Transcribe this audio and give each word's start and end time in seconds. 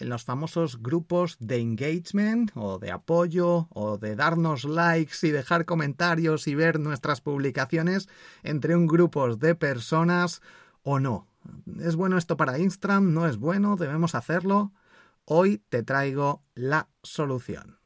los 0.00 0.24
famosos 0.24 0.82
grupos 0.82 1.36
de 1.40 1.58
engagement 1.58 2.50
o 2.54 2.78
de 2.78 2.90
apoyo 2.90 3.68
o 3.70 3.98
de 3.98 4.16
darnos 4.16 4.64
likes 4.64 5.26
y 5.26 5.30
dejar 5.30 5.64
comentarios 5.64 6.46
y 6.46 6.54
ver 6.54 6.80
nuestras 6.80 7.20
publicaciones 7.20 8.08
entre 8.42 8.76
un 8.76 8.86
grupo 8.86 9.36
de 9.36 9.54
personas 9.54 10.42
o 10.82 11.00
no. 11.00 11.26
¿Es 11.80 11.96
bueno 11.96 12.18
esto 12.18 12.36
para 12.36 12.58
Instagram? 12.58 13.12
¿No 13.12 13.26
es 13.26 13.38
bueno? 13.38 13.76
¿Debemos 13.76 14.14
hacerlo? 14.14 14.72
Hoy 15.24 15.62
te 15.68 15.82
traigo 15.82 16.42
la 16.54 16.88
solución. 17.02 17.77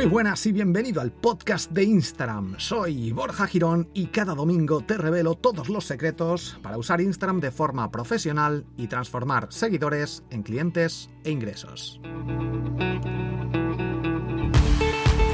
Muy 0.00 0.08
buenas 0.08 0.46
y 0.46 0.52
bienvenido 0.52 1.02
al 1.02 1.12
podcast 1.12 1.72
de 1.72 1.84
Instagram. 1.84 2.54
Soy 2.56 3.12
Borja 3.12 3.46
Girón 3.46 3.90
y 3.92 4.06
cada 4.06 4.34
domingo 4.34 4.80
te 4.80 4.96
revelo 4.96 5.34
todos 5.34 5.68
los 5.68 5.84
secretos 5.84 6.58
para 6.62 6.78
usar 6.78 7.02
Instagram 7.02 7.38
de 7.38 7.50
forma 7.50 7.90
profesional 7.90 8.64
y 8.78 8.86
transformar 8.86 9.48
seguidores 9.50 10.22
en 10.30 10.42
clientes 10.42 11.10
e 11.22 11.32
ingresos. 11.32 12.00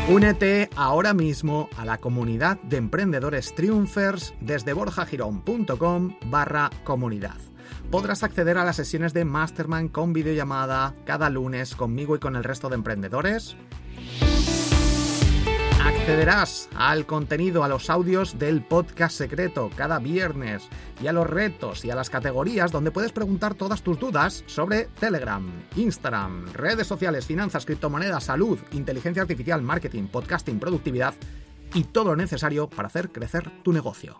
Únete 0.09 0.69
ahora 0.75 1.15
mismo 1.15 1.69
a 1.77 1.85
la 1.85 1.99
comunidad 1.99 2.61
de 2.63 2.79
emprendedores 2.79 3.55
triunfers 3.55 4.35
desde 4.41 4.73
borjagirón.com 4.73 6.17
barra 6.29 6.71
comunidad. 6.83 7.37
Podrás 7.93 8.25
acceder 8.25 8.59
a 8.59 8.65
las 8.65 8.75
sesiones 8.75 9.15
de 9.15 9.25
Mastermind 9.25 9.93
con 9.93 10.13
videollamada 10.13 10.97
cada 11.05 11.31
lunes 11.31 11.77
conmigo 11.77 12.17
y 12.17 12.19
con 12.19 12.35
el 12.35 12.43
resto 12.43 12.69
de 12.69 12.75
emprendedores 12.75 13.57
Accederás 15.85 16.69
al 16.75 17.07
contenido, 17.07 17.65
a 17.65 17.69
los 17.69 17.91
audios 17.91 18.39
del 18.39 18.63
podcast 18.63 19.17
secreto 19.17 19.71
cada 19.77 19.99
viernes 19.99 20.69
y 21.03 21.07
a 21.07 21.13
los 21.13 21.29
retos 21.29 21.85
y 21.85 21.91
a 21.91 21.95
las 21.95 22.11
categorías 22.11 22.73
donde 22.73 22.91
puedes 22.91 23.13
preguntar 23.13 23.55
todas 23.55 23.83
tus 23.83 23.99
dudas 23.99 24.45
sobre 24.47 24.87
Telegram, 24.99 25.45
Instagram, 25.77 26.53
redes 26.53 26.87
sociales, 26.87 27.27
finanzas, 27.27 27.67
criptomonedas, 27.67 28.25
salud, 28.25 28.59
inteligencia 28.73 29.23
artificial, 29.23 29.63
marketing, 29.63 30.05
podcasting, 30.09 30.59
productividad 30.59 31.15
y 31.75 31.85
todo 31.85 32.07
lo 32.07 32.17
necesario 32.17 32.69
para 32.69 32.89
hacer 32.89 33.11
crecer 33.11 33.51
tu 33.63 33.73
negocio. 33.73 34.19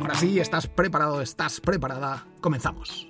Ahora 0.00 0.14
sí, 0.14 0.40
estás 0.40 0.66
preparado, 0.66 1.20
estás 1.20 1.60
preparada, 1.60 2.26
comenzamos. 2.40 3.08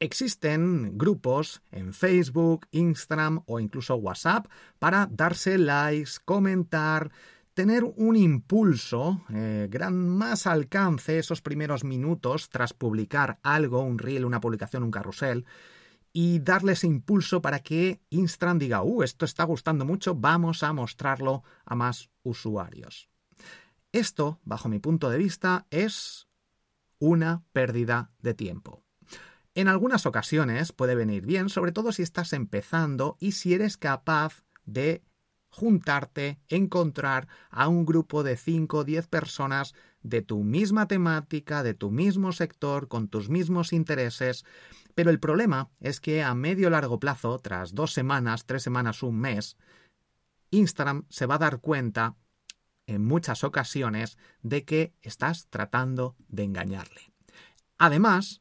Existen 0.00 0.96
grupos 0.96 1.60
en 1.72 1.92
Facebook, 1.92 2.66
Instagram 2.70 3.42
o 3.46 3.58
incluso 3.58 3.96
WhatsApp 3.96 4.46
para 4.78 5.08
darse 5.10 5.58
likes, 5.58 6.12
comentar, 6.24 7.10
tener 7.52 7.82
un 7.82 8.14
impulso, 8.14 9.24
eh, 9.30 9.66
gran 9.68 10.08
más 10.08 10.46
alcance 10.46 11.18
esos 11.18 11.42
primeros 11.42 11.82
minutos 11.82 12.48
tras 12.48 12.72
publicar 12.72 13.40
algo, 13.42 13.80
un 13.80 13.98
reel, 13.98 14.24
una 14.24 14.40
publicación, 14.40 14.84
un 14.84 14.92
carrusel, 14.92 15.44
y 16.12 16.38
darle 16.38 16.72
ese 16.72 16.86
impulso 16.86 17.42
para 17.42 17.58
que 17.58 18.00
Instagram 18.10 18.58
diga, 18.58 18.82
uh, 18.82 19.02
esto 19.02 19.24
está 19.24 19.42
gustando 19.42 19.84
mucho, 19.84 20.14
vamos 20.14 20.62
a 20.62 20.72
mostrarlo 20.72 21.42
a 21.64 21.74
más 21.74 22.10
usuarios. 22.22 23.08
Esto, 23.90 24.38
bajo 24.44 24.68
mi 24.68 24.78
punto 24.78 25.10
de 25.10 25.18
vista, 25.18 25.66
es 25.70 26.28
una 27.00 27.42
pérdida 27.52 28.12
de 28.20 28.34
tiempo. 28.34 28.87
En 29.58 29.66
algunas 29.66 30.06
ocasiones 30.06 30.70
puede 30.70 30.94
venir 30.94 31.26
bien, 31.26 31.48
sobre 31.48 31.72
todo 31.72 31.90
si 31.90 32.02
estás 32.02 32.32
empezando 32.32 33.16
y 33.18 33.32
si 33.32 33.54
eres 33.54 33.76
capaz 33.76 34.44
de 34.64 35.02
juntarte, 35.48 36.38
encontrar 36.48 37.26
a 37.50 37.66
un 37.66 37.84
grupo 37.84 38.22
de 38.22 38.36
5 38.36 38.76
o 38.78 38.84
10 38.84 39.08
personas 39.08 39.74
de 40.00 40.22
tu 40.22 40.44
misma 40.44 40.86
temática, 40.86 41.64
de 41.64 41.74
tu 41.74 41.90
mismo 41.90 42.30
sector, 42.30 42.86
con 42.86 43.08
tus 43.08 43.30
mismos 43.30 43.72
intereses. 43.72 44.44
Pero 44.94 45.10
el 45.10 45.18
problema 45.18 45.70
es 45.80 45.98
que 45.98 46.22
a 46.22 46.36
medio 46.36 46.70
largo 46.70 47.00
plazo, 47.00 47.40
tras 47.40 47.74
dos 47.74 47.92
semanas, 47.92 48.46
tres 48.46 48.62
semanas, 48.62 49.02
un 49.02 49.18
mes, 49.18 49.56
Instagram 50.52 51.04
se 51.08 51.26
va 51.26 51.34
a 51.34 51.38
dar 51.38 51.58
cuenta 51.58 52.14
en 52.86 53.04
muchas 53.04 53.42
ocasiones 53.42 54.18
de 54.40 54.64
que 54.64 54.94
estás 55.02 55.48
tratando 55.48 56.14
de 56.28 56.44
engañarle. 56.44 57.12
Además, 57.76 58.40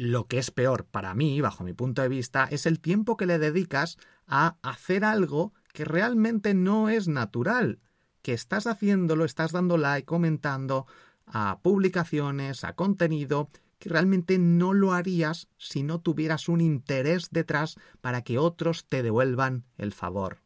lo 0.00 0.28
que 0.28 0.38
es 0.38 0.50
peor 0.50 0.86
para 0.86 1.14
mí, 1.14 1.42
bajo 1.42 1.62
mi 1.62 1.74
punto 1.74 2.00
de 2.00 2.08
vista, 2.08 2.48
es 2.50 2.64
el 2.64 2.80
tiempo 2.80 3.18
que 3.18 3.26
le 3.26 3.38
dedicas 3.38 3.98
a 4.26 4.56
hacer 4.62 5.04
algo 5.04 5.52
que 5.74 5.84
realmente 5.84 6.54
no 6.54 6.88
es 6.88 7.06
natural, 7.06 7.80
que 8.22 8.32
estás 8.32 8.66
haciéndolo, 8.66 9.26
estás 9.26 9.52
dando 9.52 9.76
like, 9.76 10.06
comentando 10.06 10.86
a 11.26 11.58
publicaciones, 11.60 12.64
a 12.64 12.74
contenido, 12.76 13.50
que 13.78 13.90
realmente 13.90 14.38
no 14.38 14.72
lo 14.72 14.94
harías 14.94 15.48
si 15.58 15.82
no 15.82 16.00
tuvieras 16.00 16.48
un 16.48 16.62
interés 16.62 17.28
detrás 17.30 17.76
para 18.00 18.22
que 18.22 18.38
otros 18.38 18.86
te 18.86 19.02
devuelvan 19.02 19.66
el 19.76 19.92
favor. 19.92 20.38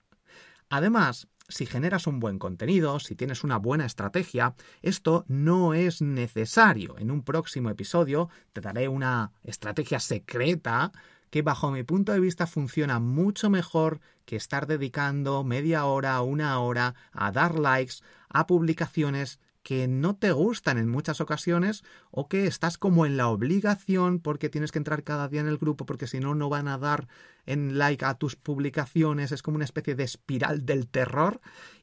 Además, 0.69 1.29
si 1.49 1.67
generas 1.67 2.07
un 2.07 2.21
buen 2.21 2.39
contenido, 2.39 3.01
si 3.01 3.15
tienes 3.15 3.45
una 3.45 3.59
buena 3.59 3.87
estrategia, 3.87 4.55
esto 4.83 5.25
no 5.29 5.75
es 5.75 6.01
necesario. 6.01 6.97
En 6.99 7.11
un 7.11 7.23
próximo 7.23 7.71
episodio 7.71 8.29
te 8.53 8.61
daré 8.61 8.89
una 8.89 9.33
estrategia 9.43 10.01
secreta 10.01 10.93
que 11.31 11.43
bajo 11.43 11.71
mi 11.71 11.83
punto 11.83 12.13
de 12.13 12.21
vista 12.21 12.47
funciona 12.47 13.01
mucho 13.01 13.51
mejor 13.51 14.01
que 14.25 14.37
estar 14.37 14.67
dedicando 14.67 15.45
media 15.45 15.85
hora, 15.85 16.21
una 16.23 16.59
hora 16.61 16.95
a 17.13 17.33
dar 17.33 17.59
likes 17.59 17.97
a 18.29 18.47
publicaciones 18.47 19.41
que 19.65 19.89
no 19.89 20.15
te 20.15 20.31
gustan 20.31 20.79
en 20.79 20.89
muchas 20.89 21.23
ocasiones 21.23 21.83
o 22.11 22.29
que 22.29 22.47
estás 22.47 22.79
como 22.79 23.07
en 23.07 23.17
la 23.17 23.29
obligación 23.29 24.21
porque 24.21 24.51
tienes 24.51 24.71
que 24.71 24.79
entrar 24.79 25.03
cada 25.03 25.27
día 25.27 25.41
en 25.41 25.49
el 25.49 25.59
grupo 25.59 25.87
porque 25.87 26.07
si 26.07 26.21
no 26.21 26.35
no 26.35 26.51
van 26.51 26.69
a 26.69 26.79
dar 26.79 27.09
en 27.47 27.79
like 27.79 28.05
a 28.05 28.15
tus 28.15 28.37
publicaciones, 28.37 29.33
es 29.33 29.43
como 29.43 29.57
una 29.57 29.65
especie 29.65 29.97
de 29.97 30.05
espiral 30.05 30.67
del 30.67 30.87
terror 30.87 31.41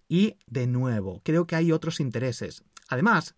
y 0.07 0.37
de 0.45 0.67
nuevo, 0.67 1.21
creo 1.25 1.47
que 1.47 1.55
hay 1.55 1.71
otros 1.71 1.99
intereses. 1.99 2.63
Además, 2.87 3.35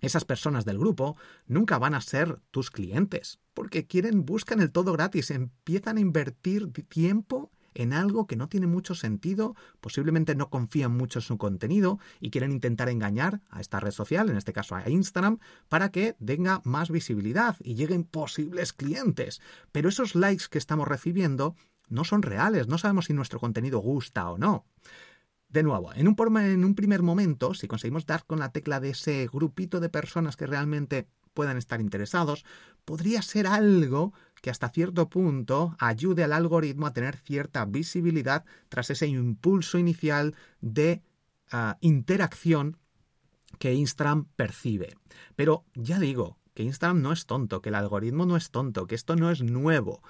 esas 0.00 0.24
personas 0.24 0.64
del 0.64 0.78
grupo 0.78 1.16
nunca 1.46 1.78
van 1.78 1.94
a 1.94 2.00
ser 2.00 2.40
tus 2.50 2.72
clientes, 2.72 3.38
porque 3.54 3.86
quieren, 3.86 4.26
buscan 4.26 4.60
el 4.60 4.72
todo 4.72 4.92
gratis, 4.92 5.30
empiezan 5.30 5.96
a 5.96 6.00
invertir 6.00 6.72
tiempo 6.88 7.52
en 7.74 7.92
algo 7.92 8.26
que 8.26 8.36
no 8.36 8.48
tiene 8.48 8.66
mucho 8.66 8.94
sentido, 8.94 9.54
posiblemente 9.80 10.34
no 10.34 10.50
confían 10.50 10.96
mucho 10.96 11.18
en 11.18 11.24
su 11.24 11.38
contenido 11.38 11.98
y 12.20 12.30
quieren 12.30 12.52
intentar 12.52 12.88
engañar 12.88 13.40
a 13.50 13.60
esta 13.60 13.80
red 13.80 13.92
social, 13.92 14.30
en 14.30 14.36
este 14.36 14.52
caso 14.52 14.74
a 14.74 14.88
Instagram, 14.88 15.38
para 15.68 15.90
que 15.90 16.16
tenga 16.24 16.60
más 16.64 16.90
visibilidad 16.90 17.56
y 17.60 17.74
lleguen 17.74 18.04
posibles 18.04 18.72
clientes. 18.72 19.40
Pero 19.72 19.88
esos 19.88 20.14
likes 20.14 20.44
que 20.50 20.58
estamos 20.58 20.88
recibiendo 20.88 21.54
no 21.88 22.04
son 22.04 22.22
reales, 22.22 22.68
no 22.68 22.78
sabemos 22.78 23.06
si 23.06 23.12
nuestro 23.12 23.40
contenido 23.40 23.80
gusta 23.80 24.30
o 24.30 24.38
no. 24.38 24.64
De 25.48 25.64
nuevo, 25.64 25.92
en 25.94 26.06
un, 26.06 26.74
primer 26.76 27.02
momento, 27.02 27.54
si 27.54 27.66
conseguimos 27.66 28.06
dar 28.06 28.24
con 28.24 28.38
la 28.38 28.52
tecla 28.52 28.78
de 28.78 28.90
ese 28.90 29.26
grupito 29.26 29.80
de 29.80 29.88
personas 29.88 30.36
que 30.36 30.46
realmente 30.46 31.08
puedan 31.34 31.56
estar 31.56 31.80
interesados, 31.80 32.44
podría 32.84 33.20
ser 33.20 33.48
algo 33.48 34.12
que 34.40 34.50
hasta 34.50 34.68
cierto 34.70 35.08
punto 35.08 35.76
ayude 35.78 36.24
al 36.24 36.32
algoritmo 36.32 36.86
a 36.86 36.92
tener 36.92 37.16
cierta 37.16 37.64
visibilidad 37.64 38.44
tras 38.68 38.90
ese 38.90 39.06
impulso 39.06 39.78
inicial 39.78 40.34
de 40.60 41.02
ah, 41.50 41.76
interacción 41.80 42.78
que 43.58 43.74
Instagram 43.74 44.26
percibe. 44.36 44.96
Pero 45.36 45.64
ya 45.74 45.98
digo, 45.98 46.38
que 46.54 46.62
Instagram 46.62 47.02
no 47.02 47.12
es 47.12 47.26
tonto, 47.26 47.60
que 47.60 47.68
el 47.68 47.74
algoritmo 47.74 48.26
no 48.26 48.36
es 48.36 48.50
tonto, 48.50 48.86
que 48.86 48.94
esto 48.94 49.16
no 49.16 49.30
es 49.30 49.42
nuevo. 49.42 50.02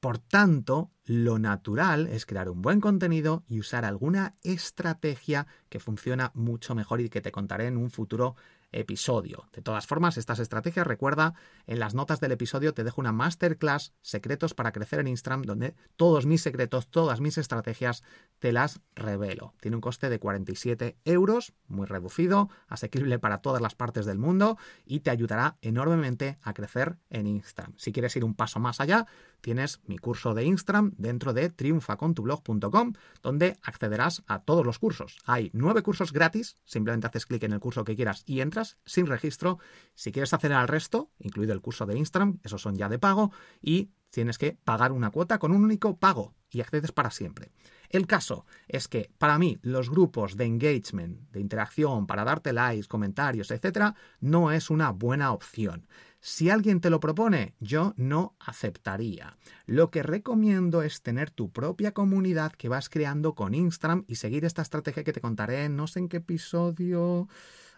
Por 0.00 0.18
tanto, 0.18 0.90
lo 1.04 1.38
natural 1.38 2.08
es 2.08 2.26
crear 2.26 2.48
un 2.48 2.60
buen 2.60 2.80
contenido 2.80 3.44
y 3.46 3.60
usar 3.60 3.84
alguna 3.84 4.34
estrategia 4.42 5.46
que 5.68 5.78
funciona 5.78 6.32
mucho 6.34 6.74
mejor 6.74 7.00
y 7.00 7.08
que 7.08 7.20
te 7.20 7.30
contaré 7.30 7.68
en 7.68 7.76
un 7.76 7.90
futuro 7.90 8.34
episodio. 8.72 9.48
De 9.52 9.62
todas 9.62 9.86
formas, 9.86 10.16
estas 10.16 10.38
estrategias, 10.38 10.86
recuerda, 10.86 11.34
en 11.66 11.78
las 11.78 11.94
notas 11.94 12.20
del 12.20 12.32
episodio 12.32 12.74
te 12.74 12.84
dejo 12.84 13.00
una 13.00 13.12
masterclass 13.12 13.92
secretos 14.02 14.54
para 14.54 14.72
crecer 14.72 15.00
en 15.00 15.08
Instagram, 15.08 15.42
donde 15.42 15.74
todos 15.96 16.26
mis 16.26 16.42
secretos, 16.42 16.88
todas 16.88 17.20
mis 17.20 17.38
estrategias, 17.38 18.02
te 18.38 18.52
las 18.52 18.80
revelo. 18.94 19.54
Tiene 19.60 19.76
un 19.76 19.80
coste 19.80 20.08
de 20.08 20.18
47 20.18 20.96
euros, 21.04 21.54
muy 21.68 21.86
reducido, 21.86 22.50
asequible 22.66 23.18
para 23.18 23.38
todas 23.38 23.62
las 23.62 23.74
partes 23.74 24.06
del 24.06 24.18
mundo 24.18 24.58
y 24.84 25.00
te 25.00 25.10
ayudará 25.10 25.56
enormemente 25.60 26.38
a 26.42 26.54
crecer 26.54 26.98
en 27.10 27.26
Instagram. 27.26 27.74
Si 27.76 27.92
quieres 27.92 28.16
ir 28.16 28.24
un 28.24 28.34
paso 28.34 28.58
más 28.58 28.80
allá, 28.80 29.06
tienes 29.42 29.80
mi 29.86 29.98
curso 29.98 30.32
de 30.32 30.44
Instagram 30.44 30.94
dentro 30.96 31.34
de 31.34 31.50
triunfacontublog.com, 31.50 32.94
donde 33.22 33.58
accederás 33.62 34.22
a 34.26 34.42
todos 34.44 34.64
los 34.64 34.78
cursos. 34.78 35.18
Hay 35.26 35.50
nueve 35.52 35.82
cursos 35.82 36.12
gratis, 36.12 36.56
simplemente 36.64 37.08
haces 37.08 37.26
clic 37.26 37.42
en 37.42 37.52
el 37.52 37.60
curso 37.60 37.84
que 37.84 37.96
quieras 37.96 38.22
y 38.24 38.40
entras 38.40 38.78
sin 38.86 39.06
registro. 39.06 39.58
Si 39.94 40.12
quieres 40.12 40.32
hacer 40.32 40.54
al 40.54 40.68
resto, 40.68 41.10
incluido 41.18 41.52
el 41.52 41.60
curso 41.60 41.84
de 41.84 41.98
Instagram, 41.98 42.38
esos 42.42 42.62
son 42.62 42.76
ya 42.76 42.88
de 42.88 42.98
pago 42.98 43.32
y 43.60 43.90
tienes 44.10 44.38
que 44.38 44.52
pagar 44.64 44.92
una 44.92 45.10
cuota 45.10 45.38
con 45.38 45.52
un 45.52 45.64
único 45.64 45.98
pago 45.98 46.34
y 46.52 46.60
accedes 46.60 46.92
para 46.92 47.10
siempre. 47.10 47.50
El 47.88 48.06
caso 48.06 48.46
es 48.68 48.88
que 48.88 49.10
para 49.18 49.38
mí 49.38 49.58
los 49.62 49.90
grupos 49.90 50.36
de 50.36 50.46
engagement, 50.46 51.30
de 51.30 51.40
interacción, 51.40 52.06
para 52.06 52.24
darte 52.24 52.52
likes, 52.52 52.88
comentarios, 52.88 53.50
etcétera, 53.50 53.94
no 54.20 54.50
es 54.50 54.70
una 54.70 54.90
buena 54.90 55.32
opción. 55.32 55.86
Si 56.24 56.50
alguien 56.50 56.80
te 56.80 56.88
lo 56.88 57.00
propone, 57.00 57.54
yo 57.58 57.94
no 57.96 58.36
aceptaría. 58.38 59.36
Lo 59.66 59.90
que 59.90 60.02
recomiendo 60.02 60.82
es 60.82 61.02
tener 61.02 61.30
tu 61.30 61.50
propia 61.50 61.92
comunidad 61.92 62.52
que 62.52 62.68
vas 62.68 62.88
creando 62.88 63.34
con 63.34 63.54
Instagram 63.54 64.04
y 64.06 64.14
seguir 64.14 64.44
esta 64.44 64.62
estrategia 64.62 65.02
que 65.02 65.12
te 65.12 65.20
contaré, 65.20 65.68
no 65.68 65.86
sé 65.86 65.98
en 65.98 66.08
qué 66.08 66.18
episodio. 66.18 67.28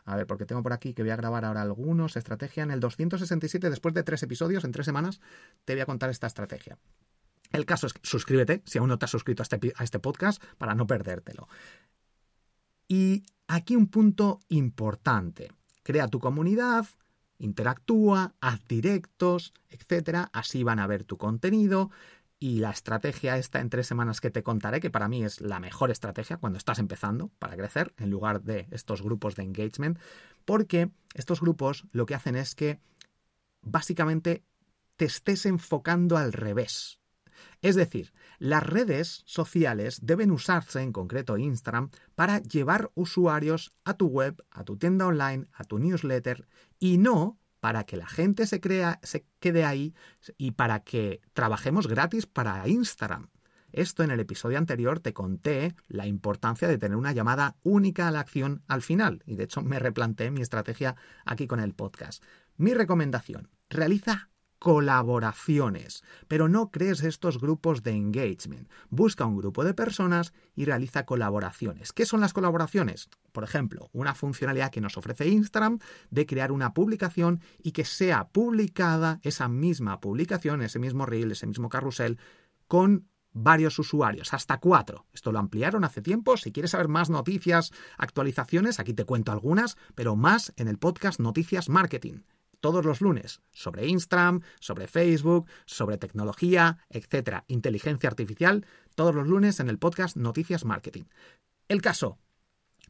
A 0.05 0.17
ver, 0.17 0.27
porque 0.27 0.45
tengo 0.45 0.63
por 0.63 0.75
aquí 0.75 0.93
que 0.93 1.03
voy 1.03 1.11
a 1.11 1.17
grabar 1.17 1.45
ahora 1.45 1.63
algunos. 1.63 2.17
Estrategia 2.17 2.63
en 2.63 2.71
el 2.71 2.81
267, 2.81 3.71
después 3.71 3.95
de 3.95 4.03
tres 4.03 4.23
episodios, 4.23 4.65
en 4.65 4.73
tres 4.73 4.85
semanas, 4.85 5.21
te 5.65 5.73
voy 5.73 5.81
a 5.81 5.87
contar 5.87 6.11
esta 6.11 6.27
estrategia. 6.27 6.79
El 7.55 7.67
caso 7.67 7.87
es 7.87 7.93
que 7.93 8.01
suscríbete 8.03 8.63
si 8.67 8.79
aún 8.79 8.89
no 8.89 8.99
te 8.99 9.05
has 9.05 9.13
suscrito 9.13 9.43
a 9.43 9.45
este, 9.45 9.73
a 9.77 9.85
este 9.85 10.01
podcast 10.01 10.43
para 10.59 10.75
no 10.75 10.89
perdértelo. 10.89 11.49
Y 12.89 13.23
aquí 13.47 13.77
un 13.77 13.87
punto 13.87 14.41
importante. 14.49 15.53
Crea 15.85 16.09
tu 16.09 16.19
comunidad, 16.19 16.87
interactúa, 17.39 18.35
haz 18.41 18.67
directos, 18.67 19.55
etcétera. 19.69 20.31
Así 20.33 20.65
van 20.65 20.81
a 20.81 20.89
ver 20.89 21.05
tu 21.05 21.17
contenido 21.17 21.93
y 22.41 22.59
la 22.59 22.73
estrategia 22.73 23.39
esta 23.39 23.61
en 23.61 23.71
tres 23.71 23.87
semanas 23.87 24.21
que 24.21 24.33
te 24.33 24.43
contaré, 24.43 24.81
que 24.81 24.91
para 24.91 25.07
mí 25.07 25.25
es 25.25 25.41
la 25.41 25.61
mejor 25.61 25.93
estrategia 25.93 26.39
cuando 26.39 26.59
estás 26.59 26.81
empezando 26.81 27.31
para 27.39 27.57
crecer, 27.57 27.95
en 27.99 28.11
lugar 28.11 28.43
de 28.43 28.67
estos 28.73 29.01
grupos 29.01 29.37
de 29.37 29.45
engagement, 29.45 30.01
porque 30.45 30.91
estos 31.15 31.41
grupos 31.41 31.87
lo 31.93 32.05
que 32.05 32.17
hacen 32.17 32.35
es 32.35 32.57
que 32.57 32.81
básicamente 33.63 34.43
te 34.97 35.05
estés 35.05 35.47
enfocando 35.47 36.17
al 36.17 36.33
revés. 36.33 36.99
Es 37.63 37.75
decir, 37.75 38.13
las 38.39 38.63
redes 38.63 39.23
sociales 39.27 40.01
deben 40.03 40.31
usarse, 40.31 40.81
en 40.81 40.93
concreto 40.93 41.39
Instagram, 41.39 41.91
para 42.15 42.41
llevar 42.41 42.91
usuarios 42.95 43.75
a 43.85 43.95
tu 43.95 44.07
web, 44.07 44.43
a 44.51 44.65
tu 44.65 44.77
tienda 44.77 45.07
online, 45.07 45.47
a 45.53 45.65
tu 45.65 45.79
newsletter, 45.79 46.47
y 46.79 46.99
no 46.99 47.39
para 47.61 47.85
que 47.85 47.97
la 47.97 48.07
gente 48.07 48.47
se, 48.47 48.61
crea, 48.61 49.01
se 49.03 49.27
quede 49.41 49.65
ahí 49.65 49.95
y 50.37 50.51
para 50.51 50.81
que 50.81 51.23
trabajemos 51.33 51.87
gratis 51.87 52.27
para 52.27 52.69
Instagram. 52.69 53.31
Esto 53.73 54.05
en 54.05 54.13
el 54.13 54.21
episodio 54.21 54.59
anterior 54.59 55.01
te 55.01 55.15
conté 55.15 55.75
la 55.89 56.07
importancia 56.07 56.69
de 56.69 56.79
tener 56.79 56.97
una 56.97 57.13
llamada 57.13 57.57
única 57.63 58.07
a 58.07 58.11
la 58.13 58.21
acción 58.21 58.63
al 58.69 58.83
final 58.83 59.23
y 59.27 59.35
de 59.35 59.45
hecho 59.45 59.63
me 59.63 59.81
replanteé 59.81 60.31
mi 60.31 60.43
estrategia 60.43 60.95
aquí 61.25 61.47
con 61.47 61.59
el 61.59 61.75
podcast. 61.75 62.23
Mi 62.57 62.73
recomendación, 62.73 63.51
realiza 63.71 64.29
colaboraciones, 64.65 66.03
pero 66.27 66.49
no 66.49 66.71
crees 66.71 67.03
estos 67.03 67.39
grupos 67.39 67.83
de 67.83 67.91
engagement. 67.91 68.67
Busca 68.89 69.27
un 69.27 69.37
grupo 69.37 69.63
de 69.63 69.75
personas 69.75 70.33
y 70.57 70.65
realiza 70.65 71.05
colaboraciones. 71.05 71.93
¿Qué 71.93 72.07
son 72.07 72.23
las 72.23 72.33
colaboraciones? 72.33 73.11
Por 73.33 73.45
ejemplo, 73.45 73.91
una 73.93 74.15
funcionalidad 74.15 74.71
que 74.71 74.81
nos 74.81 74.97
ofrece 74.97 75.29
Instagram 75.29 75.81
de 76.09 76.25
crear 76.25 76.51
una 76.51 76.73
publicación 76.73 77.43
y 77.63 77.73
que 77.73 77.85
sea 77.85 78.29
publicada 78.29 79.21
esa 79.23 79.49
misma 79.49 80.01
publicación, 80.01 80.63
ese 80.63 80.79
mismo 80.79 81.05
reel, 81.05 81.33
ese 81.33 81.47
mismo 81.47 81.69
carrusel, 81.69 82.19
con 82.67 83.07
varios 83.35 83.79
usuarios, 83.79 84.33
hasta 84.33 84.61
cuatro. 84.61 85.05
Esto 85.13 85.31
lo 85.31 85.41
ampliaron 85.41 85.85
hace 85.85 86.01
tiempo. 86.01 86.39
Si 86.39 86.53
quieres 86.53 86.71
saber 86.71 86.89
más 86.89 87.11
noticias, 87.11 87.71
actualizaciones, 87.99 88.81
aquí 88.81 88.95
te 88.95 89.05
cuento 89.05 89.31
algunas, 89.31 89.77
pero 89.95 90.17
más 90.17 90.55
en 90.57 90.69
el 90.69 90.79
podcast 90.79 91.21
Noticias 91.21 91.69
Marketing 91.69 92.23
todos 92.65 92.87
los 92.87 93.03
lunes 93.03 93.43
sobre 93.53 93.87
Instagram, 93.89 94.41
sobre 94.59 94.87
Facebook, 94.87 95.47
sobre 95.67 95.99
tecnología, 95.99 96.79
etcétera, 96.89 97.45
inteligencia 97.47 98.09
artificial, 98.09 98.65
todos 98.95 99.15
los 99.15 99.29
lunes 99.29 99.61
en 99.61 99.69
el 99.69 99.79
podcast 99.79 100.17
Noticias 100.17 100.65
Marketing. 100.65 101.03
El 101.69 101.83
caso, 101.83 102.19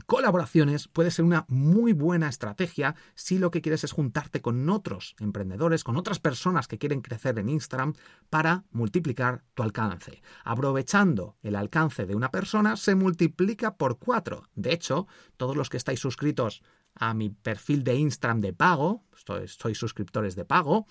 Colaboraciones 0.07 0.89
puede 0.89 1.11
ser 1.11 1.25
una 1.25 1.45
muy 1.49 1.93
buena 1.93 2.29
estrategia 2.29 2.95
si 3.15 3.39
lo 3.39 3.51
que 3.51 3.63
quieres 3.63 3.85
es 3.85 3.93
juntarte 3.93 4.41
con 4.41 4.69
otros 4.69 5.15
emprendedores, 5.19 5.85
con 5.85 5.97
otras 5.97 6.19
personas 6.19 6.69
que 6.69 6.79
quieren 6.79 7.01
crecer 7.01 7.39
en 7.39 7.49
Instagram 7.49 7.95
para 8.29 8.65
multiplicar 8.71 9.45
tu 9.55 9.63
alcance. 9.63 10.21
Aprovechando 10.45 11.37
el 11.43 11.57
alcance 11.57 12.07
de 12.07 12.15
una 12.15 12.31
persona 12.31 12.77
se 12.77 12.95
multiplica 12.95 13.77
por 13.77 13.99
cuatro. 13.99 14.49
De 14.55 14.73
hecho, 14.73 15.07
todos 15.37 15.57
los 15.57 15.71
que 15.71 15.77
estáis 15.77 16.01
suscritos 16.01 16.63
a 16.95 17.15
mi 17.15 17.31
perfil 17.31 17.85
de 17.85 17.95
Instagram 17.97 18.41
de 18.41 18.53
pago, 18.53 19.05
soy 19.47 19.75
suscriptores 19.75 20.37
de 20.37 20.45
pago, 20.45 20.87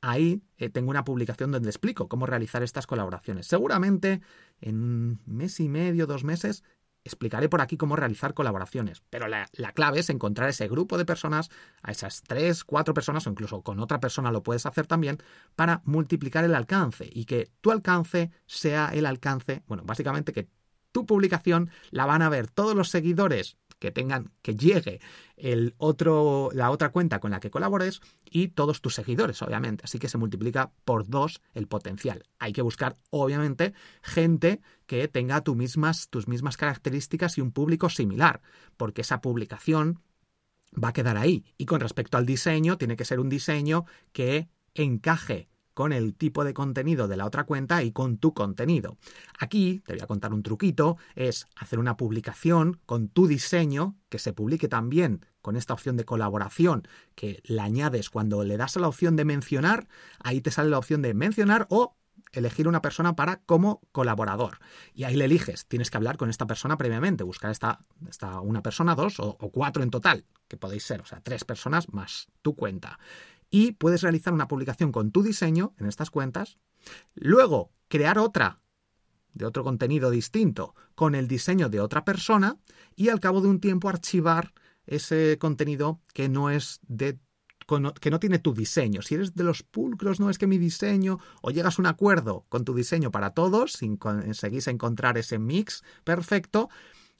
ahí 0.00 0.42
eh, 0.56 0.68
tengo 0.68 0.90
una 0.90 1.04
publicación 1.04 1.50
donde 1.50 1.68
explico 1.68 2.08
cómo 2.08 2.26
realizar 2.26 2.62
estas 2.62 2.86
colaboraciones. 2.86 3.46
Seguramente 3.46 4.20
en 4.60 4.76
un 4.76 5.20
mes 5.26 5.60
y 5.60 5.68
medio, 5.68 6.06
dos 6.06 6.24
meses, 6.24 6.62
explicaré 7.04 7.48
por 7.48 7.60
aquí 7.60 7.76
cómo 7.76 7.96
realizar 7.96 8.34
colaboraciones, 8.34 9.02
pero 9.08 9.28
la, 9.28 9.48
la, 9.52 9.72
clave 9.72 10.00
es 10.00 10.10
encontrar 10.10 10.48
ese 10.48 10.68
grupo 10.68 10.98
de 10.98 11.04
personas, 11.04 11.48
a 11.82 11.90
esas 11.90 12.22
tres, 12.22 12.64
cuatro 12.64 12.92
personas 12.92 13.26
o 13.26 13.30
incluso 13.30 13.62
con 13.62 13.80
otra 13.80 14.00
persona 14.00 14.30
lo 14.30 14.42
puedes 14.42 14.66
hacer 14.66 14.86
también, 14.86 15.18
para 15.56 15.80
multiplicar 15.84 16.44
el 16.44 16.54
alcance 16.54 17.08
y 17.10 17.24
que 17.24 17.50
tu 17.60 17.70
alcance 17.70 18.30
sea 18.46 18.90
el 18.92 19.06
alcance, 19.06 19.62
bueno, 19.66 19.84
básicamente 19.84 20.32
que 20.32 20.48
tu 20.92 21.06
publicación 21.06 21.70
la 21.90 22.06
van 22.06 22.22
a 22.22 22.28
ver 22.28 22.48
todos 22.48 22.74
los 22.74 22.90
seguidores 22.90 23.56
que 23.78 23.90
tengan, 23.90 24.32
que 24.42 24.56
llegue 24.56 25.00
el 25.36 25.74
otro, 25.78 26.50
la 26.52 26.70
otra 26.70 26.90
cuenta 26.90 27.20
con 27.20 27.30
la 27.30 27.40
que 27.40 27.50
colabores 27.50 28.00
y 28.24 28.48
todos 28.48 28.80
tus 28.80 28.94
seguidores, 28.94 29.40
obviamente. 29.42 29.84
Así 29.84 29.98
que 29.98 30.08
se 30.08 30.18
multiplica 30.18 30.72
por 30.84 31.08
dos 31.08 31.40
el 31.54 31.66
potencial. 31.66 32.24
Hay 32.38 32.52
que 32.52 32.62
buscar, 32.62 32.96
obviamente, 33.10 33.74
gente 34.02 34.60
que 34.86 35.08
tenga 35.08 35.42
mismas, 35.54 36.08
tus 36.08 36.28
mismas 36.28 36.56
características 36.56 37.38
y 37.38 37.40
un 37.40 37.52
público 37.52 37.88
similar, 37.88 38.40
porque 38.76 39.02
esa 39.02 39.20
publicación 39.20 40.00
va 40.72 40.88
a 40.88 40.92
quedar 40.92 41.16
ahí. 41.16 41.44
Y 41.56 41.66
con 41.66 41.80
respecto 41.80 42.16
al 42.18 42.26
diseño, 42.26 42.78
tiene 42.78 42.96
que 42.96 43.04
ser 43.04 43.20
un 43.20 43.28
diseño 43.28 43.86
que 44.12 44.48
encaje 44.74 45.48
con 45.78 45.92
el 45.92 46.16
tipo 46.16 46.42
de 46.42 46.54
contenido 46.54 47.06
de 47.06 47.16
la 47.16 47.24
otra 47.24 47.44
cuenta 47.44 47.84
y 47.84 47.92
con 47.92 48.18
tu 48.18 48.34
contenido. 48.34 48.96
Aquí 49.38 49.80
te 49.86 49.92
voy 49.92 50.02
a 50.02 50.08
contar 50.08 50.32
un 50.32 50.42
truquito, 50.42 50.96
es 51.14 51.46
hacer 51.54 51.78
una 51.78 51.96
publicación 51.96 52.80
con 52.84 53.06
tu 53.06 53.28
diseño 53.28 53.94
que 54.08 54.18
se 54.18 54.32
publique 54.32 54.66
también 54.66 55.24
con 55.40 55.54
esta 55.54 55.74
opción 55.74 55.96
de 55.96 56.04
colaboración 56.04 56.88
que 57.14 57.40
la 57.44 57.62
añades 57.62 58.10
cuando 58.10 58.42
le 58.42 58.56
das 58.56 58.76
a 58.76 58.80
la 58.80 58.88
opción 58.88 59.14
de 59.14 59.24
mencionar, 59.24 59.86
ahí 60.18 60.40
te 60.40 60.50
sale 60.50 60.68
la 60.68 60.78
opción 60.78 61.00
de 61.00 61.14
mencionar 61.14 61.68
o 61.70 61.96
elegir 62.32 62.66
una 62.66 62.82
persona 62.82 63.14
para 63.14 63.36
como 63.42 63.80
colaborador. 63.92 64.58
Y 64.94 65.04
ahí 65.04 65.14
le 65.14 65.26
eliges, 65.26 65.66
tienes 65.66 65.92
que 65.92 65.96
hablar 65.96 66.16
con 66.16 66.28
esta 66.28 66.48
persona 66.48 66.76
previamente, 66.76 67.22
buscar 67.22 67.52
esta, 67.52 67.84
esta 68.08 68.40
una 68.40 68.64
persona, 68.64 68.96
dos 68.96 69.20
o, 69.20 69.36
o, 69.38 69.50
cuatro 69.52 69.84
en 69.84 69.90
total, 69.90 70.24
que 70.48 70.56
podéis 70.56 70.82
ser, 70.82 71.02
o 71.02 71.06
sea, 71.06 71.20
tres 71.20 71.44
personas 71.44 71.92
más 71.92 72.26
tu 72.42 72.56
cuenta. 72.56 72.98
Y 73.50 73.72
puedes 73.72 74.02
realizar 74.02 74.32
una 74.32 74.48
publicación 74.48 74.92
con 74.92 75.10
tu 75.10 75.22
diseño 75.22 75.74
en 75.78 75.86
estas 75.86 76.10
cuentas, 76.10 76.58
luego 77.14 77.72
crear 77.88 78.18
otra 78.18 78.60
de 79.32 79.46
otro 79.46 79.64
contenido 79.64 80.10
distinto 80.10 80.74
con 80.94 81.14
el 81.14 81.28
diseño 81.28 81.68
de 81.68 81.80
otra 81.80 82.04
persona 82.04 82.58
y 82.96 83.08
al 83.08 83.20
cabo 83.20 83.40
de 83.40 83.48
un 83.48 83.60
tiempo 83.60 83.88
archivar 83.88 84.52
ese 84.86 85.38
contenido 85.38 86.00
que 86.12 86.28
no 86.28 86.50
es 86.50 86.80
de 86.88 87.18
que 88.00 88.10
no 88.10 88.18
tiene 88.18 88.38
tu 88.38 88.54
diseño. 88.54 89.02
Si 89.02 89.14
eres 89.14 89.34
de 89.34 89.44
los 89.44 89.62
pulcros, 89.62 90.20
no 90.20 90.30
es 90.30 90.38
que 90.38 90.46
mi 90.46 90.56
diseño, 90.56 91.18
o 91.42 91.50
llegas 91.50 91.78
a 91.78 91.82
un 91.82 91.86
acuerdo 91.86 92.46
con 92.48 92.64
tu 92.64 92.74
diseño 92.74 93.10
para 93.10 93.34
todos, 93.34 93.72
sin 93.72 93.98
conseguís 93.98 94.68
encontrar 94.68 95.18
ese 95.18 95.38
mix 95.38 95.84
perfecto, 96.02 96.70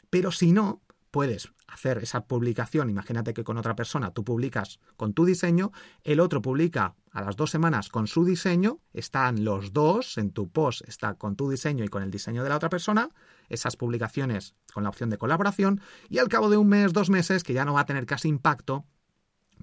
pero 0.08 0.32
si 0.32 0.52
no, 0.52 0.80
puedes 1.11 1.52
hacer 1.68 1.98
esa 1.98 2.25
publicación. 2.26 2.90
Imagínate 2.90 3.34
que 3.34 3.44
con 3.44 3.58
otra 3.58 3.76
persona 3.76 4.10
tú 4.10 4.25
publicas 4.25 4.80
con 4.96 5.12
tu 5.12 5.25
diseño, 5.25 5.70
el 6.02 6.18
otro 6.18 6.42
publica 6.42 6.94
a 7.12 7.22
las 7.22 7.37
dos 7.37 7.50
semanas 7.50 7.88
con 7.88 8.06
su 8.06 8.25
diseño, 8.25 8.80
están 8.92 9.44
los 9.44 9.72
dos 9.72 10.18
en 10.18 10.32
tu 10.32 10.50
post, 10.50 10.82
está 10.88 11.14
con 11.14 11.37
tu 11.37 11.48
diseño 11.48 11.84
y 11.84 11.88
con 11.88 12.02
el 12.02 12.10
diseño 12.10 12.42
de 12.42 12.48
la 12.48 12.56
otra 12.56 12.68
persona, 12.68 13.10
esas 13.48 13.76
publicaciones 13.76 14.54
con 14.72 14.82
la 14.82 14.88
opción 14.88 15.10
de 15.10 15.18
colaboración, 15.18 15.80
y 16.08 16.18
al 16.18 16.28
cabo 16.28 16.50
de 16.50 16.56
un 16.56 16.68
mes, 16.68 16.92
dos 16.92 17.10
meses, 17.10 17.44
que 17.44 17.52
ya 17.52 17.64
no 17.64 17.75
va 17.75 17.80
a 17.80 17.87
tener 17.87 18.06
casi 18.06 18.28
impacto, 18.28 18.84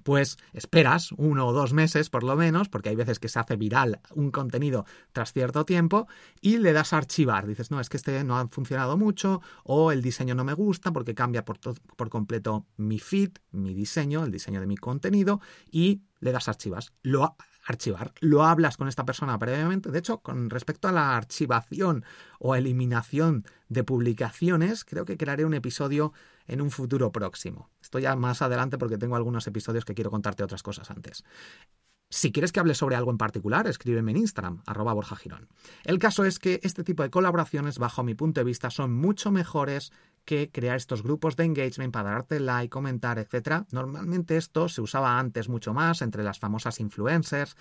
pues 0.02 0.38
esperas 0.52 1.12
uno 1.12 1.46
o 1.46 1.52
dos 1.52 1.72
meses 1.72 2.10
por 2.10 2.22
lo 2.22 2.36
menos, 2.36 2.68
porque 2.68 2.90
hay 2.90 2.96
veces 2.96 3.18
que 3.18 3.28
se 3.28 3.38
hace 3.38 3.56
viral 3.56 4.00
un 4.14 4.30
contenido 4.30 4.84
tras 5.12 5.32
cierto 5.32 5.64
tiempo, 5.64 6.06
y 6.40 6.58
le 6.58 6.72
das 6.72 6.92
a 6.92 6.98
archivar. 6.98 7.46
Dices, 7.46 7.70
no, 7.70 7.80
es 7.80 7.88
que 7.88 7.96
este 7.96 8.24
no 8.24 8.38
ha 8.38 8.48
funcionado 8.48 8.96
mucho, 8.96 9.40
o 9.64 9.92
el 9.92 10.02
diseño 10.02 10.34
no 10.34 10.44
me 10.44 10.54
gusta 10.54 10.92
porque 10.92 11.14
cambia 11.14 11.44
por, 11.44 11.58
por 11.58 12.08
completo 12.08 12.66
mi 12.76 12.98
feed, 12.98 13.32
mi 13.52 13.74
diseño, 13.74 14.24
el 14.24 14.32
diseño 14.32 14.60
de 14.60 14.66
mi 14.66 14.76
contenido, 14.76 15.40
y 15.70 16.02
le 16.20 16.32
das 16.32 16.48
archivas. 16.48 16.92
Lo 17.02 17.36
archivar. 17.66 18.12
Lo 18.20 18.44
hablas 18.44 18.76
con 18.76 18.88
esta 18.88 19.04
persona 19.04 19.38
previamente. 19.38 19.90
De 19.90 19.98
hecho, 19.98 20.18
con 20.18 20.50
respecto 20.50 20.88
a 20.88 20.92
la 20.92 21.16
archivación 21.16 22.04
o 22.38 22.54
eliminación 22.54 23.44
de 23.68 23.84
publicaciones, 23.84 24.84
creo 24.84 25.04
que 25.04 25.16
crearé 25.16 25.44
un 25.44 25.54
episodio 25.54 26.12
en 26.46 26.60
un 26.60 26.70
futuro 26.70 27.10
próximo. 27.12 27.70
Estoy 27.80 28.02
ya 28.02 28.14
más 28.16 28.40
adelante 28.40 28.78
porque 28.78 28.98
tengo 28.98 29.16
algunos 29.16 29.46
episodios 29.46 29.84
que 29.84 29.94
quiero 29.94 30.10
contarte 30.10 30.44
otras 30.44 30.62
cosas 30.62 30.90
antes. 30.90 31.24
Si 32.08 32.30
quieres 32.30 32.52
que 32.52 32.60
hable 32.60 32.76
sobre 32.76 32.94
algo 32.94 33.10
en 33.10 33.18
particular, 33.18 33.66
escríbeme 33.66 34.12
en 34.12 34.18
Instagram, 34.18 34.62
arroba 34.64 34.92
Borja 34.92 35.16
Girón. 35.16 35.48
El 35.82 35.98
caso 35.98 36.24
es 36.24 36.38
que 36.38 36.60
este 36.62 36.84
tipo 36.84 37.02
de 37.02 37.10
colaboraciones, 37.10 37.80
bajo 37.80 38.04
mi 38.04 38.14
punto 38.14 38.40
de 38.40 38.44
vista, 38.44 38.70
son 38.70 38.94
mucho 38.94 39.32
mejores 39.32 39.90
que 40.26 40.50
crear 40.50 40.76
estos 40.76 41.02
grupos 41.02 41.36
de 41.36 41.44
engagement 41.44 41.94
para 41.94 42.10
darte 42.10 42.38
like, 42.40 42.68
comentar, 42.68 43.18
etc. 43.18 43.64
Normalmente 43.70 44.36
esto 44.36 44.68
se 44.68 44.82
usaba 44.82 45.18
antes 45.18 45.48
mucho 45.48 45.72
más 45.72 46.02
entre 46.02 46.22
las 46.22 46.38
famosas 46.38 46.80
influencers, 46.80 47.56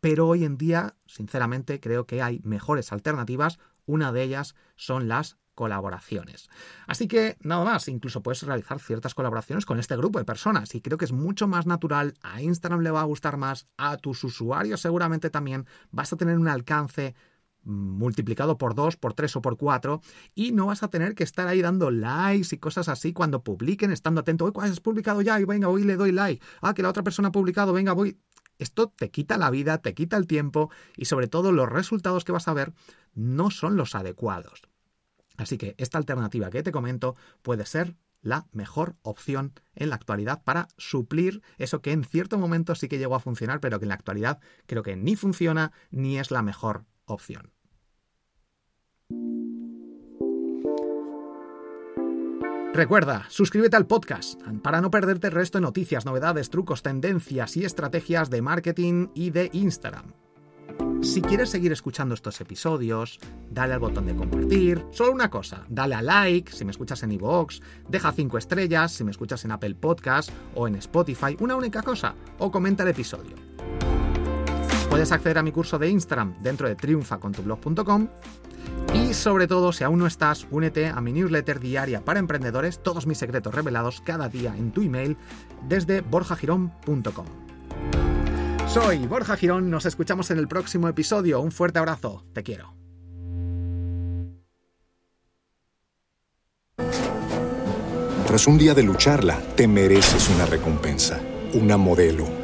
pero 0.00 0.26
hoy 0.26 0.44
en 0.44 0.58
día, 0.58 0.96
sinceramente, 1.06 1.78
creo 1.78 2.06
que 2.06 2.20
hay 2.20 2.40
mejores 2.42 2.90
alternativas. 2.92 3.58
Una 3.86 4.10
de 4.10 4.22
ellas 4.22 4.56
son 4.74 5.08
las 5.08 5.38
colaboraciones. 5.54 6.48
Así 6.86 7.06
que 7.06 7.36
nada 7.40 7.64
más, 7.64 7.88
incluso 7.88 8.22
puedes 8.22 8.42
realizar 8.42 8.80
ciertas 8.80 9.14
colaboraciones 9.14 9.64
con 9.64 9.78
este 9.78 9.96
grupo 9.96 10.18
de 10.18 10.24
personas 10.24 10.74
y 10.74 10.80
creo 10.80 10.98
que 10.98 11.04
es 11.04 11.12
mucho 11.12 11.46
más 11.46 11.66
natural, 11.66 12.14
a 12.22 12.42
Instagram 12.42 12.80
le 12.80 12.90
va 12.90 13.02
a 13.02 13.04
gustar 13.04 13.36
más, 13.36 13.66
a 13.76 13.96
tus 13.96 14.24
usuarios 14.24 14.80
seguramente 14.80 15.30
también 15.30 15.66
vas 15.90 16.12
a 16.12 16.16
tener 16.16 16.38
un 16.38 16.48
alcance 16.48 17.14
multiplicado 17.64 18.58
por 18.58 18.74
dos, 18.74 18.96
por 18.96 19.14
tres 19.14 19.36
o 19.36 19.42
por 19.42 19.56
cuatro 19.56 20.00
y 20.34 20.52
no 20.52 20.66
vas 20.66 20.82
a 20.82 20.88
tener 20.88 21.14
que 21.14 21.24
estar 21.24 21.48
ahí 21.48 21.62
dando 21.62 21.90
likes 21.90 22.54
y 22.54 22.58
cosas 22.58 22.88
así 22.88 23.12
cuando 23.12 23.42
publiquen, 23.42 23.92
estando 23.92 24.20
atento, 24.20 24.44
oye, 24.54 24.70
has 24.70 24.80
publicado 24.80 25.22
ya? 25.22 25.40
Y 25.40 25.44
venga, 25.44 25.68
hoy 25.68 25.84
le 25.84 25.96
doy 25.96 26.12
like. 26.12 26.44
Ah, 26.60 26.74
que 26.74 26.82
la 26.82 26.90
otra 26.90 27.02
persona 27.02 27.28
ha 27.28 27.32
publicado, 27.32 27.72
venga, 27.72 27.92
voy. 27.92 28.18
Esto 28.58 28.88
te 28.88 29.10
quita 29.10 29.36
la 29.36 29.50
vida, 29.50 29.78
te 29.78 29.94
quita 29.94 30.16
el 30.16 30.26
tiempo 30.26 30.70
y 30.96 31.06
sobre 31.06 31.26
todo 31.26 31.50
los 31.50 31.68
resultados 31.68 32.24
que 32.24 32.32
vas 32.32 32.46
a 32.46 32.54
ver 32.54 32.72
no 33.14 33.50
son 33.50 33.76
los 33.76 33.94
adecuados. 33.94 34.62
Así 35.36 35.58
que 35.58 35.74
esta 35.78 35.98
alternativa 35.98 36.50
que 36.50 36.62
te 36.62 36.70
comento 36.70 37.16
puede 37.42 37.66
ser 37.66 37.96
la 38.22 38.46
mejor 38.52 38.96
opción 39.02 39.52
en 39.74 39.90
la 39.90 39.96
actualidad 39.96 40.42
para 40.42 40.68
suplir 40.78 41.42
eso 41.58 41.82
que 41.82 41.92
en 41.92 42.04
cierto 42.04 42.38
momento 42.38 42.74
sí 42.74 42.88
que 42.88 42.98
llegó 42.98 43.14
a 43.14 43.20
funcionar, 43.20 43.60
pero 43.60 43.78
que 43.78 43.84
en 43.84 43.90
la 43.90 43.96
actualidad 43.96 44.40
creo 44.66 44.82
que 44.82 44.96
ni 44.96 45.14
funciona 45.14 45.72
ni 45.90 46.18
es 46.18 46.30
la 46.30 46.42
mejor 46.42 46.86
opción. 47.06 47.52
Recuerda, 52.74 53.26
suscríbete 53.28 53.76
al 53.76 53.86
podcast 53.86 54.42
para 54.64 54.80
no 54.80 54.90
perderte 54.90 55.28
el 55.28 55.32
resto 55.32 55.58
de 55.58 55.62
noticias, 55.62 56.04
novedades, 56.04 56.50
trucos, 56.50 56.82
tendencias 56.82 57.56
y 57.56 57.64
estrategias 57.64 58.30
de 58.30 58.42
marketing 58.42 59.08
y 59.14 59.30
de 59.30 59.48
Instagram. 59.52 60.12
Si 61.00 61.22
quieres 61.22 61.50
seguir 61.50 61.70
escuchando 61.70 62.14
estos 62.14 62.40
episodios, 62.40 63.20
dale 63.50 63.74
al 63.74 63.78
botón 63.78 64.06
de 64.06 64.16
compartir. 64.16 64.84
Solo 64.90 65.12
una 65.12 65.30
cosa, 65.30 65.64
dale 65.68 65.94
a 65.94 66.02
like 66.02 66.50
si 66.50 66.64
me 66.64 66.72
escuchas 66.72 67.02
en 67.04 67.12
iVoox, 67.12 67.60
deja 67.88 68.10
5 68.10 68.38
estrellas 68.38 68.90
si 68.90 69.04
me 69.04 69.10
escuchas 69.10 69.44
en 69.44 69.52
Apple 69.52 69.76
Podcast 69.76 70.30
o 70.54 70.66
en 70.66 70.74
Spotify, 70.76 71.36
una 71.38 71.54
única 71.54 71.82
cosa, 71.82 72.14
o 72.38 72.50
comenta 72.50 72.82
el 72.82 72.88
episodio. 72.88 73.36
Puedes 74.94 75.10
acceder 75.10 75.38
a 75.38 75.42
mi 75.42 75.50
curso 75.50 75.76
de 75.76 75.88
Instagram 75.88 76.36
dentro 76.40 76.68
de 76.68 76.76
triunfacontublog.com 76.76 78.06
y 78.94 79.12
sobre 79.12 79.48
todo, 79.48 79.72
si 79.72 79.82
aún 79.82 79.98
no 79.98 80.06
estás, 80.06 80.46
únete 80.52 80.86
a 80.86 81.00
mi 81.00 81.12
newsletter 81.12 81.58
diaria 81.58 82.04
para 82.04 82.20
emprendedores, 82.20 82.80
todos 82.80 83.04
mis 83.04 83.18
secretos 83.18 83.52
revelados 83.52 84.00
cada 84.02 84.28
día 84.28 84.54
en 84.56 84.70
tu 84.70 84.82
email 84.82 85.16
desde 85.66 86.00
borjagirón.com. 86.00 87.26
Soy 88.68 89.04
Borja 89.08 89.36
Girón, 89.36 89.68
nos 89.68 89.84
escuchamos 89.84 90.30
en 90.30 90.38
el 90.38 90.46
próximo 90.46 90.86
episodio. 90.86 91.40
Un 91.40 91.50
fuerte 91.50 91.80
abrazo, 91.80 92.24
te 92.32 92.44
quiero. 92.44 92.76
Tras 98.28 98.46
un 98.46 98.58
día 98.58 98.74
de 98.74 98.84
lucharla, 98.84 99.40
te 99.56 99.66
mereces 99.66 100.28
una 100.28 100.46
recompensa, 100.46 101.20
una 101.52 101.76
modelo, 101.76 102.43